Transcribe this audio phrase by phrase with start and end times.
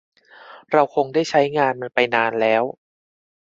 [0.71, 2.63] เราคงได้ใช้งานมันไปนานแล้ว